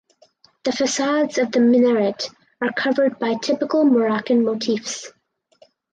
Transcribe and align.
The 0.63 0.71
facades 0.71 1.37
of 1.37 1.51
the 1.51 1.59
minaret 1.59 2.31
are 2.59 2.73
covered 2.73 3.19
by 3.19 3.35
typical 3.35 3.83
Moroccan 3.85 4.43
motifs. 4.43 5.11